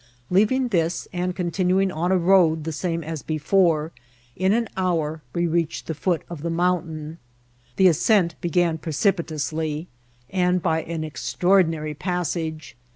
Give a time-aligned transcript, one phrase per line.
[0.31, 3.91] Leaving this, and continuing on a road the same as before,
[4.35, 7.19] in an hour we reached the foot of the mountain.
[7.75, 9.87] The ascent began precipitously,
[10.31, 12.75] and by an extraordinary passage.